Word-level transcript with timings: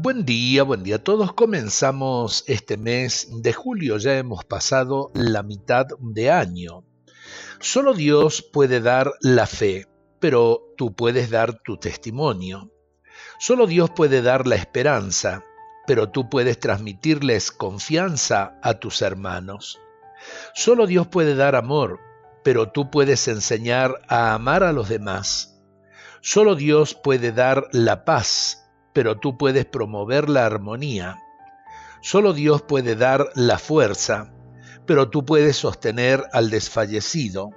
Buen 0.00 0.24
día, 0.24 0.62
buen 0.62 0.84
día 0.84 0.94
a 0.96 1.02
todos. 1.02 1.32
Comenzamos 1.32 2.44
este 2.46 2.76
mes 2.76 3.26
de 3.42 3.52
julio, 3.52 3.98
ya 3.98 4.16
hemos 4.16 4.44
pasado 4.44 5.10
la 5.12 5.42
mitad 5.42 5.86
de 5.98 6.30
año. 6.30 6.84
Solo 7.58 7.94
Dios 7.94 8.40
puede 8.40 8.80
dar 8.80 9.14
la 9.20 9.48
fe, 9.48 9.88
pero 10.20 10.62
tú 10.76 10.94
puedes 10.94 11.30
dar 11.30 11.60
tu 11.64 11.78
testimonio. 11.78 12.70
Solo 13.40 13.66
Dios 13.66 13.90
puede 13.90 14.22
dar 14.22 14.46
la 14.46 14.54
esperanza, 14.54 15.42
pero 15.84 16.10
tú 16.10 16.30
puedes 16.30 16.60
transmitirles 16.60 17.50
confianza 17.50 18.56
a 18.62 18.74
tus 18.74 19.02
hermanos. 19.02 19.80
Solo 20.54 20.86
Dios 20.86 21.08
puede 21.08 21.34
dar 21.34 21.56
amor, 21.56 21.98
pero 22.44 22.70
tú 22.70 22.88
puedes 22.88 23.26
enseñar 23.26 24.00
a 24.06 24.32
amar 24.32 24.62
a 24.62 24.72
los 24.72 24.88
demás. 24.88 25.60
Solo 26.20 26.54
Dios 26.54 26.94
puede 26.94 27.32
dar 27.32 27.66
la 27.72 28.04
paz, 28.04 28.67
pero 28.98 29.16
tú 29.16 29.38
puedes 29.38 29.64
promover 29.64 30.28
la 30.28 30.44
armonía. 30.44 31.22
Solo 32.00 32.32
Dios 32.32 32.62
puede 32.62 32.96
dar 32.96 33.28
la 33.36 33.56
fuerza, 33.56 34.32
pero 34.86 35.08
tú 35.08 35.24
puedes 35.24 35.54
sostener 35.56 36.24
al 36.32 36.50
desfallecido. 36.50 37.50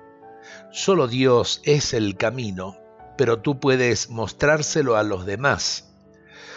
Solo 0.69 1.07
Dios 1.07 1.59
es 1.63 1.95
el 1.95 2.15
camino, 2.15 2.77
pero 3.17 3.41
tú 3.41 3.59
puedes 3.59 4.11
mostrárselo 4.11 4.97
a 4.97 5.01
los 5.01 5.25
demás. 5.25 5.95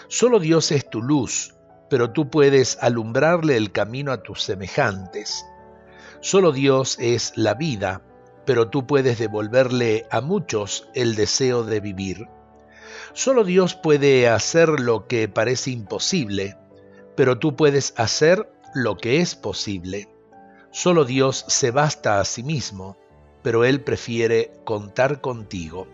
Solo 0.08 0.38
Dios 0.38 0.70
es 0.70 0.90
tu 0.90 1.00
luz, 1.00 1.54
pero 1.88 2.10
tú 2.10 2.28
puedes 2.28 2.76
alumbrarle 2.82 3.56
el 3.56 3.72
camino 3.72 4.12
a 4.12 4.22
tus 4.22 4.42
semejantes. 4.42 5.46
Solo 6.20 6.52
Dios 6.52 6.98
es 7.00 7.32
la 7.36 7.54
vida, 7.54 8.02
pero 8.44 8.68
tú 8.68 8.86
puedes 8.86 9.18
devolverle 9.18 10.06
a 10.10 10.20
muchos 10.20 10.90
el 10.92 11.14
deseo 11.14 11.64
de 11.64 11.80
vivir. 11.80 12.28
Solo 13.12 13.44
Dios 13.44 13.74
puede 13.74 14.28
hacer 14.28 14.80
lo 14.80 15.06
que 15.06 15.28
parece 15.28 15.70
imposible, 15.70 16.56
pero 17.16 17.38
tú 17.38 17.56
puedes 17.56 17.94
hacer 17.96 18.50
lo 18.74 18.96
que 18.96 19.20
es 19.20 19.34
posible. 19.34 20.08
Solo 20.70 21.04
Dios 21.04 21.44
se 21.48 21.70
basta 21.70 22.20
a 22.20 22.24
sí 22.24 22.42
mismo, 22.42 22.96
pero 23.42 23.64
Él 23.64 23.82
prefiere 23.82 24.52
contar 24.64 25.20
contigo. 25.20 25.86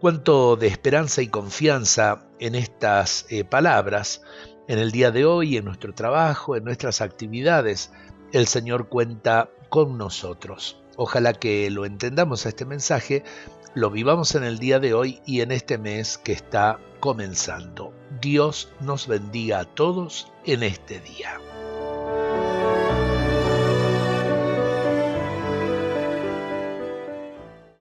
Cuánto 0.00 0.56
de 0.56 0.66
esperanza 0.66 1.22
y 1.22 1.28
confianza 1.28 2.26
en 2.38 2.54
estas 2.54 3.26
eh, 3.30 3.44
palabras, 3.44 4.22
en 4.68 4.78
el 4.78 4.92
día 4.92 5.10
de 5.10 5.24
hoy, 5.24 5.56
en 5.56 5.64
nuestro 5.64 5.94
trabajo, 5.94 6.54
en 6.54 6.64
nuestras 6.64 7.00
actividades, 7.00 7.90
el 8.32 8.46
Señor 8.46 8.88
cuenta 8.88 9.48
con 9.70 9.96
nosotros. 9.96 10.82
Ojalá 11.00 11.32
que 11.32 11.70
lo 11.70 11.86
entendamos 11.86 12.44
a 12.44 12.48
este 12.48 12.64
mensaje, 12.64 13.22
lo 13.72 13.88
vivamos 13.88 14.34
en 14.34 14.42
el 14.42 14.58
día 14.58 14.80
de 14.80 14.94
hoy 14.94 15.20
y 15.24 15.42
en 15.42 15.52
este 15.52 15.78
mes 15.78 16.18
que 16.18 16.32
está 16.32 16.80
comenzando. 16.98 17.92
Dios 18.20 18.72
nos 18.80 19.06
bendiga 19.06 19.60
a 19.60 19.64
todos 19.64 20.32
en 20.44 20.64
este 20.64 20.98
día. 20.98 21.38